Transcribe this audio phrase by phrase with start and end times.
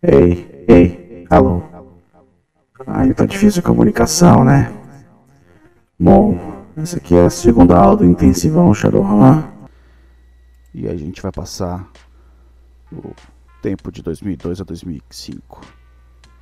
[0.00, 1.60] Ei, ei, alô.
[2.86, 4.72] Ai, tá difícil a comunicação, né?
[5.98, 6.38] Bom,
[6.76, 9.42] essa aqui é a segunda aula do intensivão Shadowrun.
[10.72, 11.90] E a gente vai passar
[12.92, 13.12] o
[13.60, 15.62] tempo de 2002 a 2005.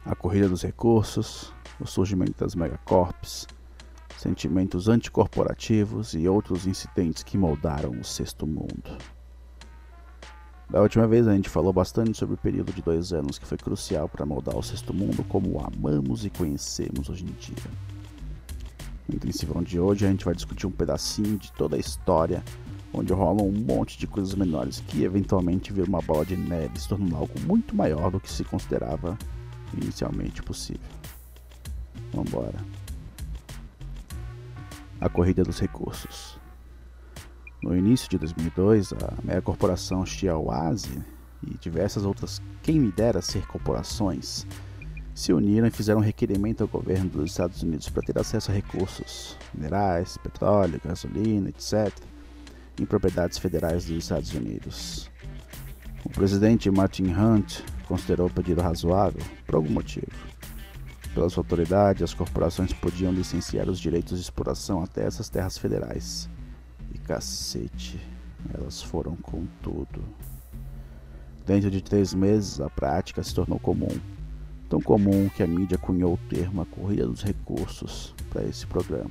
[0.05, 3.47] A corrida dos recursos, o surgimento das megacorps,
[4.19, 8.99] sentimentos anticorporativos e outros incidentes que moldaram o sexto mundo.
[10.69, 13.57] Da última vez a gente falou bastante sobre o período de dois anos que foi
[13.57, 17.71] crucial para moldar o sexto mundo como o amamos e conhecemos hoje em dia.
[19.09, 22.43] No intensivão de hoje a gente vai discutir um pedacinho de toda a história,
[22.93, 26.89] onde rolam um monte de coisas menores que eventualmente viram uma bola de neve se
[26.89, 29.17] tornando algo muito maior do que se considerava
[29.73, 30.81] inicialmente possível.
[32.13, 32.59] Vambora.
[35.01, 36.36] A corrida dos recursos.
[37.67, 40.05] No início de 2002, a mega corporação
[40.45, 41.03] Oase
[41.45, 44.47] e diversas outras quem me dera ser corporações
[45.13, 48.55] se uniram e fizeram um requerimento ao governo dos Estados Unidos para ter acesso a
[48.55, 51.93] recursos minerais, petróleo, gasolina, etc.,
[52.81, 55.11] em propriedades federais dos Estados Unidos.
[56.05, 60.07] O presidente Martin Hunt considerou o pedido razoável por algum motivo.
[61.13, 66.31] Pelas autoridades, as corporações podiam licenciar os direitos de exploração até essas terras federais.
[66.97, 68.01] E cacete,
[68.55, 70.03] elas foram com tudo.
[71.45, 74.01] Dentro de três meses, a prática se tornou comum.
[74.67, 79.11] Tão comum que a mídia cunhou o termo a corrida dos recursos para esse programa.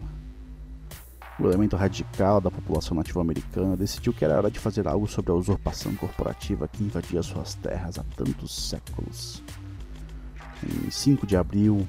[1.39, 5.35] O elemento radical da população nativa-americana decidiu que era hora de fazer algo sobre a
[5.35, 9.43] usurpação corporativa que invadia suas terras há tantos séculos.
[10.63, 11.87] Em 5 de abril,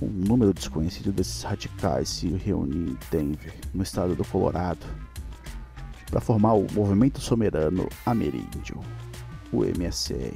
[0.00, 4.86] um número desconhecido desses radicais se reuniu em Denver, no estado do Colorado,
[6.10, 8.80] para formar o Movimento Somerano Ameríndio,
[9.52, 10.32] o MSA.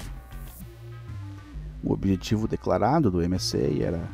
[1.82, 4.08] O objetivo declarado do MSA era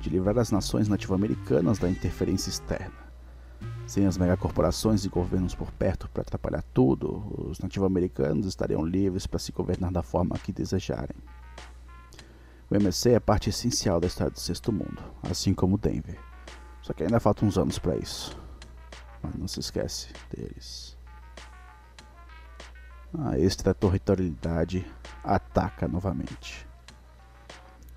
[0.00, 3.06] de livrar as nações nativo-americanas da interferência externa.
[3.86, 9.38] Sem as megacorporações e governos por perto para atrapalhar tudo, os nativo-americanos estariam livres para
[9.38, 11.16] se governar da forma que desejarem.
[12.68, 16.18] O MSC é parte essencial da história do sexto mundo, assim como Denver.
[16.82, 18.36] Só que ainda faltam uns anos para isso.
[19.22, 20.95] Mas não se esquece deles.
[23.18, 24.84] A extraterritorialidade
[25.24, 26.66] ataca novamente.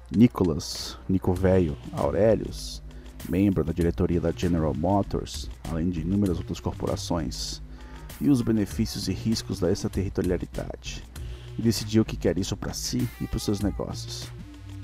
[0.10, 2.82] Nicholas, Nico Velho, Aurelius,
[3.28, 7.62] membro da diretoria da General Motors, além de inúmeras outras corporações,
[8.22, 11.04] e os benefícios e riscos da extraterritorialidade,
[11.58, 14.32] e decidiu que quer isso para si e para seus negócios.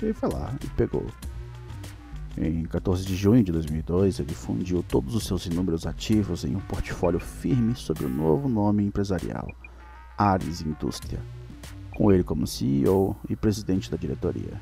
[0.02, 1.06] Ele foi lá e pegou.
[2.36, 6.60] Em 14 de junho de 2002, ele fundiu todos os seus inúmeros ativos em um
[6.60, 9.48] portfólio firme sob o novo nome empresarial,
[10.16, 11.20] Ares Indústria,
[11.94, 14.60] com ele como CEO e presidente da diretoria.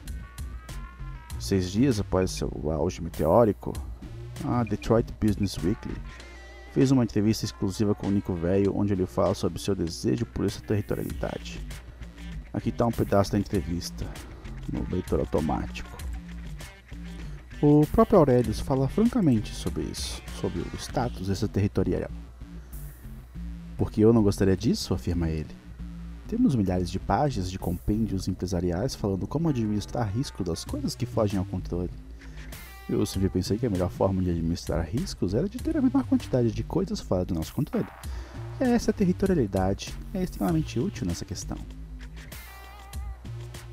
[1.38, 3.72] Seis dias após seu auge meteórico,
[4.44, 5.94] a Detroit Business Weekly
[6.72, 10.44] fez uma entrevista exclusiva com o Nico Velho, onde ele fala sobre seu desejo por
[10.44, 11.60] essa territorialidade.
[12.52, 14.04] Aqui está um pedaço da entrevista
[14.72, 15.90] no leitor automático.
[17.62, 22.10] O próprio Aurelius fala francamente sobre isso, sobre o status extraterritorial.
[23.76, 25.50] Porque eu não gostaria disso, afirma ele.
[26.28, 31.38] Temos milhares de páginas de compêndios empresariais falando como administrar risco das coisas que fogem
[31.38, 31.90] ao controle.
[32.88, 36.04] Eu sempre pensei que a melhor forma de administrar riscos era de ter a menor
[36.04, 37.86] quantidade de coisas fora do nosso controle.
[38.60, 41.58] E essa territorialidade é extremamente útil nessa questão.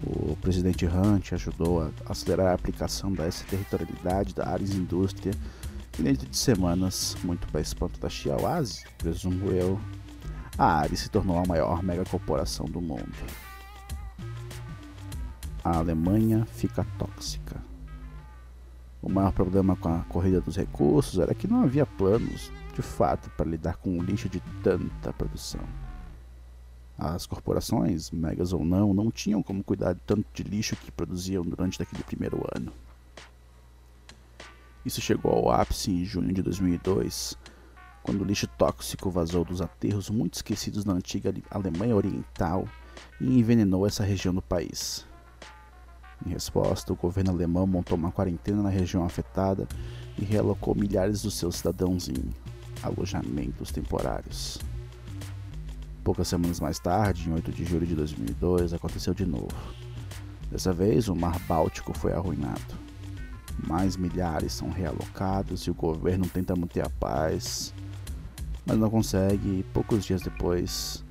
[0.04, 5.34] O presidente Hunt ajudou a acelerar a aplicação dessa territorialidade da Ares Indústria
[6.00, 9.80] e dentro de semanas, muito para espanto da Xiaoase, presumo eu,
[10.58, 13.14] a Ares se tornou a maior megacorporação do mundo.
[15.64, 17.62] A Alemanha fica tóxica.
[19.02, 23.30] O maior problema com a corrida dos recursos era que não havia planos, de fato,
[23.32, 25.62] para lidar com o lixo de tanta produção.
[26.98, 31.44] As corporações, megas ou não, não tinham como cuidar de tanto de lixo que produziam
[31.44, 32.72] durante aquele primeiro ano.
[34.86, 37.38] Isso chegou ao ápice em junho de 2002,
[38.02, 42.68] quando o lixo tóxico vazou dos aterros muito esquecidos na antiga Alemanha Oriental
[43.20, 45.06] e envenenou essa região do país.
[46.26, 49.68] Em resposta, o governo alemão montou uma quarentena na região afetada
[50.18, 52.16] e realocou milhares dos seus cidadãos em
[52.84, 54.60] alojamentos temporários.
[56.04, 59.56] Poucas semanas mais tarde, em 8 de julho de 2002, aconteceu de novo.
[60.50, 62.91] Dessa vez, o Mar Báltico foi arruinado.
[63.58, 67.74] Mais milhares são realocados e o governo tenta manter a paz,
[68.66, 69.66] mas não consegue.
[69.74, 71.04] Poucos dias depois,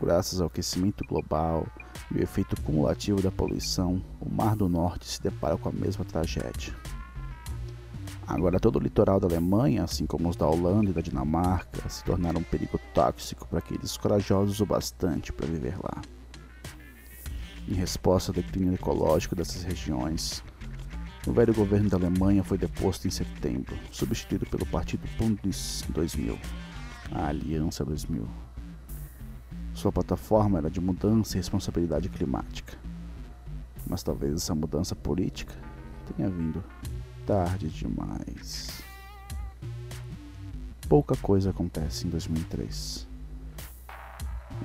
[0.00, 1.66] graças ao aquecimento global,
[2.10, 6.04] e o efeito cumulativo da poluição, o Mar do Norte se depara com a mesma
[6.04, 6.74] tragédia.
[8.26, 12.04] Agora, todo o litoral da Alemanha, assim como os da Holanda e da Dinamarca, se
[12.04, 16.02] tornaram um perigo tóxico para aqueles corajosos o bastante para viver lá.
[17.66, 20.44] Em resposta ao declínio ecológico dessas regiões,
[21.26, 26.38] o velho governo da Alemanha foi deposto em setembro, substituído pelo Partido Bundes 2000,
[27.12, 28.26] a Aliança 2000.
[29.74, 32.76] Sua plataforma era de mudança e responsabilidade climática.
[33.86, 35.54] Mas talvez essa mudança política
[36.16, 36.64] tenha vindo
[37.26, 38.82] tarde demais.
[40.88, 43.06] Pouca coisa acontece em 2003.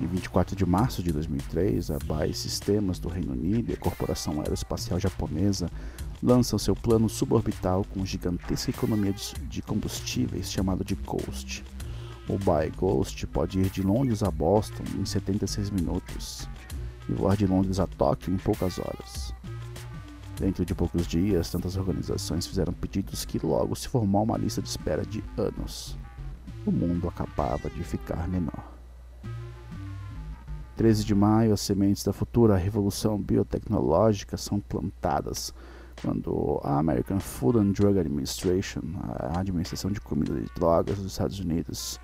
[0.00, 4.40] Em 24 de março de 2003, a BAE Sistemas do Reino Unido e a Corporação
[4.40, 5.70] Aeroespacial Japonesa
[6.22, 9.14] lançam seu plano suborbital com gigantesca economia
[9.48, 11.64] de combustíveis chamado de Ghost.
[12.28, 16.48] O BAE Ghost pode ir de Londres a Boston em 76 minutos
[17.08, 19.34] e voar de Londres a Tóquio em poucas horas.
[20.38, 24.68] Dentro de poucos dias, tantas organizações fizeram pedidos que logo se formou uma lista de
[24.68, 25.96] espera de anos.
[26.66, 28.72] O mundo acabava de ficar menor.
[30.76, 35.54] 13 de maio, as sementes da futura revolução biotecnológica são plantadas
[36.00, 41.38] quando a American Food and Drug Administration, a Administração de Comida e Drogas dos Estados
[41.38, 42.00] Unidos,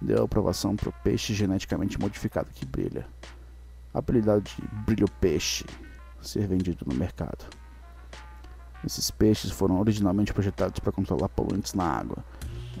[0.00, 3.06] deu aprovação para o peixe geneticamente modificado que brilha,
[3.92, 5.64] apelidado de brilho peixe,
[6.20, 7.44] ser vendido no mercado.
[8.84, 12.24] Esses peixes foram originalmente projetados para controlar poluentes na água,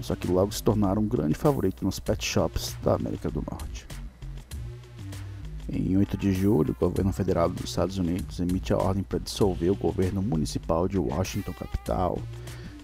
[0.00, 3.99] só que logo se tornaram um grande favorito nos pet shops da América do Norte.
[5.72, 9.70] Em 8 de julho, o governo federal dos Estados Unidos emite a ordem para dissolver
[9.70, 12.18] o governo municipal de Washington capital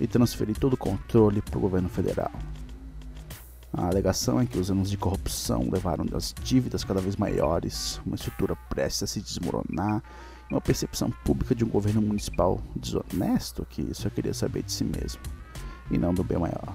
[0.01, 2.31] e transferir todo o controle para o governo federal.
[3.73, 8.15] A alegação é que os anos de corrupção levaram às dívidas cada vez maiores, uma
[8.15, 10.01] estrutura prestes a se desmoronar
[10.49, 15.21] uma percepção pública de um governo municipal desonesto que só queria saber de si mesmo
[15.91, 16.73] e não do bem maior.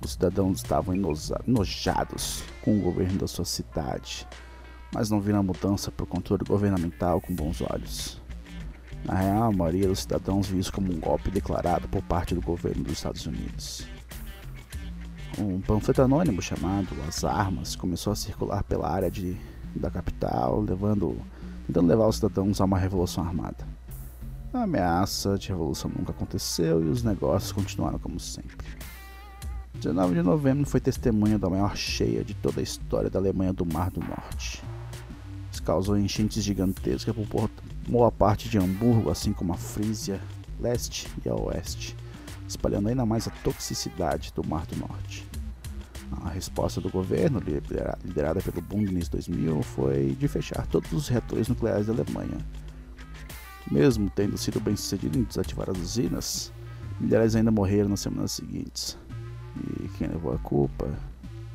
[0.00, 4.26] Os cidadãos estavam enojados com o governo da sua cidade,
[4.94, 8.20] mas não viram a mudança o controle governamental com bons olhos.
[9.04, 12.40] Na real, a maioria dos cidadãos viu isso como um golpe declarado por parte do
[12.40, 13.86] governo dos Estados Unidos.
[15.38, 19.36] Um panfleto anônimo chamado As Armas começou a circular pela área de,
[19.74, 21.16] da capital, levando
[21.68, 23.66] tentando levar os cidadãos a uma revolução armada.
[24.54, 28.66] A ameaça de revolução nunca aconteceu e os negócios continuaram como sempre.
[29.80, 33.64] 19 de novembro foi testemunha da maior cheia de toda a história da Alemanha do
[33.64, 34.60] Mar do Norte.
[35.52, 37.48] Isso causou enchentes gigantescas por
[37.88, 40.20] boa parte de Hamburgo, assim como a Frísia,
[40.58, 41.96] leste e a oeste,
[42.48, 45.24] espalhando ainda mais a toxicidade do Mar do Norte.
[46.24, 47.40] A resposta do governo,
[48.04, 52.38] liderada pelo Bundes 2000, foi de fechar todos os reatores nucleares da Alemanha.
[53.70, 56.52] Mesmo tendo sido bem sucedido em desativar as usinas,
[56.98, 58.98] milhares ainda morreram nas semanas seguintes.
[59.56, 60.88] E quem levou a culpa?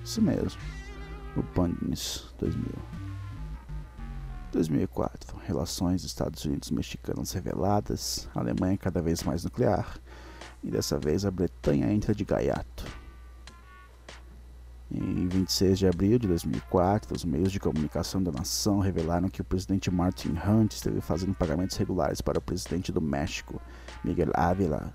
[0.04, 0.60] Isso mesmo,
[1.38, 3.04] o Bundes 2000.
[4.52, 9.98] 2004, relações Estados Unidos-Mexicanos reveladas, Alemanha cada vez mais nuclear,
[10.64, 12.86] e dessa vez a Bretanha entra de gaiato.
[14.92, 19.44] Em 26 de abril de 2004, os meios de comunicação da nação revelaram que o
[19.44, 23.60] presidente Martin Hunt esteve fazendo pagamentos regulares para o presidente do México,
[24.04, 24.94] Miguel Ávila,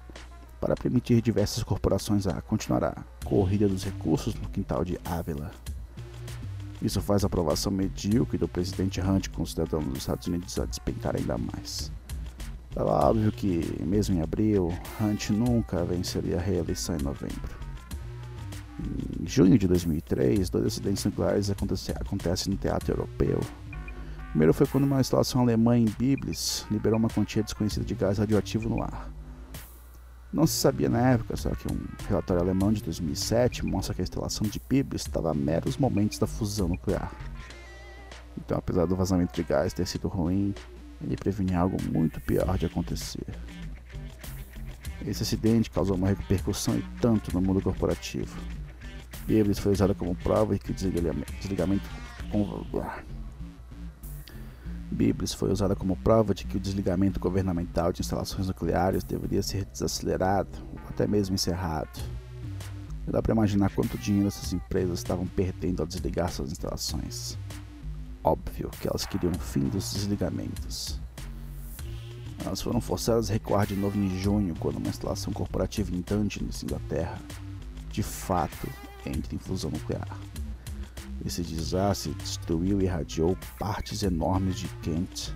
[0.60, 5.50] para permitir diversas corporações a continuar a corrida dos recursos no quintal de Ávila.
[6.80, 10.64] Isso faz a aprovação medíocre do presidente Hunt com os cidadãos dos Estados Unidos a
[10.64, 11.90] despencar ainda mais.
[12.68, 17.58] Estava óbvio que, mesmo em abril, Hunt nunca venceria a reeleição em novembro.
[19.20, 23.40] Em junho de 2003, dois acidentes nucleares acontecem no teatro europeu.
[23.40, 28.18] O primeiro foi quando uma instalação alemã em Biblis liberou uma quantia desconhecida de gás
[28.18, 29.10] radioativo no ar.
[30.32, 34.04] Não se sabia na época, só que um relatório alemão de 2007 mostra que a
[34.04, 37.11] instalação de Biblis estava a meros momentos da fusão nuclear.
[38.37, 40.54] Então, apesar do vazamento de gás ter sido ruim,
[41.02, 43.26] ele prevenia algo muito pior de acontecer.
[45.06, 48.38] Esse acidente causou uma repercussão e tanto no mundo corporativo.
[49.26, 51.88] Biblis foi usada como prova de que o desligamento, desligamento
[54.90, 59.64] Biblis foi usada como prova de que o desligamento governamental de instalações nucleares deveria ser
[59.66, 62.00] desacelerado ou até mesmo encerrado.
[63.07, 67.38] Não dá para imaginar quanto dinheiro essas empresas estavam perdendo ao desligar suas instalações.
[68.23, 71.00] Óbvio que elas queriam o fim dos desligamentos.
[72.45, 76.62] Elas foram forçadas a recuar de novo em junho, quando uma instalação corporativa em Dungeness,
[76.62, 77.18] Inglaterra,
[77.90, 78.68] de fato
[79.04, 80.09] entra em fusão nuclear.
[81.25, 85.34] Esse desastre destruiu e irradiou partes enormes de Kent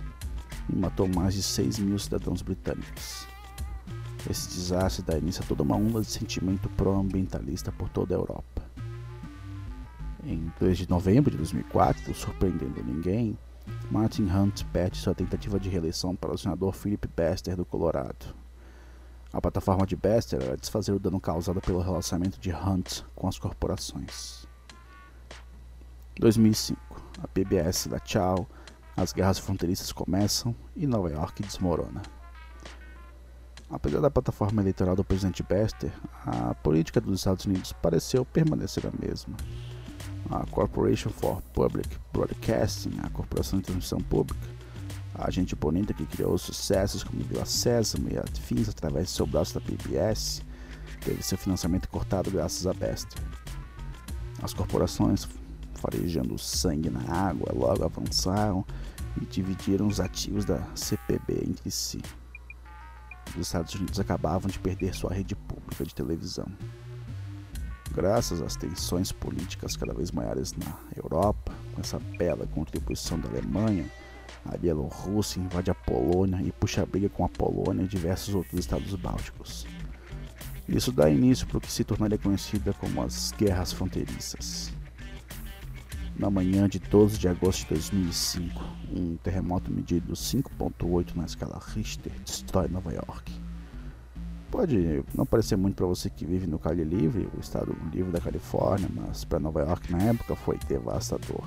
[0.69, 3.27] e matou mais de 6 mil cidadãos britânicos.
[4.29, 8.63] Esse desastre dá início a toda uma onda de sentimento pró-ambientalista por toda a Europa.
[10.23, 13.37] Em 2 de novembro de 2004, surpreendendo ninguém,
[13.91, 18.33] Martin Hunt pede sua tentativa de reeleição para o senador Philip Bester do Colorado.
[19.33, 23.37] A plataforma de Bester era desfazer o dano causado pelo relacionamento de Hunt com as
[23.37, 24.42] corporações.
[26.19, 26.79] 2005.
[27.21, 28.47] A PBS dá tchau,
[28.95, 32.01] as guerras fronteiriças começam e Nova York desmorona.
[33.69, 35.91] Apesar da plataforma eleitoral do presidente Bester,
[36.25, 39.35] a política dos Estados Unidos pareceu permanecer a mesma.
[40.29, 44.47] A Corporation for Public Broadcasting, a Corporação de Transmissão Pública,
[45.15, 49.55] a agente bonita que criou sucessos como Vila Sésamo e afins através de seu braço
[49.55, 50.43] da PBS,
[51.01, 53.21] teve seu financiamento cortado graças a Bester.
[54.41, 55.27] As corporações,
[55.83, 58.65] farejando sangue na água, logo avançaram
[59.21, 62.01] e dividiram os ativos da CPB entre si
[63.35, 66.45] os Estados Unidos acabavam de perder sua rede pública de televisão.
[67.93, 73.85] Graças às tensões políticas cada vez maiores na Europa, com essa bela contribuição da Alemanha,
[74.45, 78.59] a Bielorrússia invade a Polônia e puxa a briga com a Polônia e diversos outros
[78.59, 79.65] estados bálticos.
[80.67, 84.71] Isso dá início para o que se tornaria conhecida como as guerras fronteiriças.
[86.15, 88.63] Na manhã de 12 de agosto de 2005,
[88.95, 93.31] um terremoto medido 5.8 na escala Richter destrói Nova York.
[94.51, 98.21] Pode não parecer muito para você que vive no Cali Livre, o estado livre da
[98.21, 101.43] Califórnia, mas para Nova York na época foi devastador.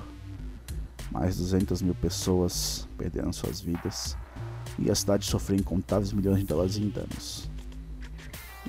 [1.11, 4.17] Mais de 200 mil pessoas perderam suas vidas
[4.77, 7.49] e a cidade sofreu incontáveis milhões de dólares em danos.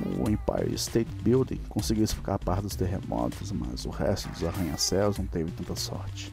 [0.04, 5.50] O Empire State Building conseguiu escapar dos terremotos, mas o resto dos arranha-céus não teve
[5.50, 6.32] tanta sorte.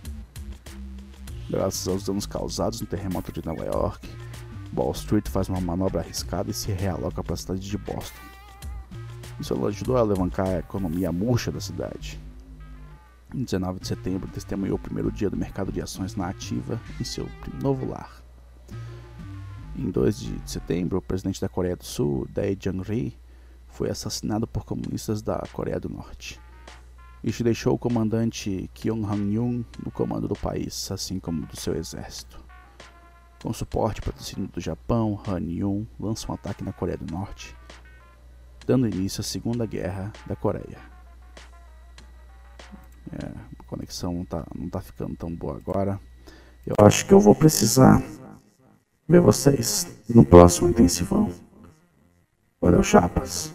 [1.50, 4.08] Graças aos danos causados no terremoto de Nova York,
[4.76, 8.20] Wall Street faz uma manobra arriscada e se realoca para a cidade de Boston.
[9.40, 12.20] Isso ajudou a alavancar a economia murcha da cidade.
[13.34, 17.04] Em 19 de setembro, testemunhou o primeiro dia do mercado de ações na ativa em
[17.04, 17.28] seu
[17.62, 18.24] novo lar.
[19.78, 23.18] Em 2 de setembro, o presidente da Coreia do Sul, Dae Jung-ri,
[23.76, 26.40] foi assassinado por comunistas da Coreia do Norte.
[27.22, 32.44] Isso deixou o comandante Kyung Han-yun no comando do país, assim como do seu exército.
[33.42, 37.56] Com suporte e patrocínio do Japão, Han-yun lança um ataque na Coreia do Norte,
[38.66, 40.80] dando início à Segunda Guerra da Coreia.
[43.12, 43.26] É,
[43.60, 46.00] a conexão não tá, não tá ficando tão boa agora.
[46.66, 48.02] Eu acho que eu vou precisar
[49.08, 51.30] ver vocês no próximo intensivão.
[52.62, 53.55] Valeu, chapas!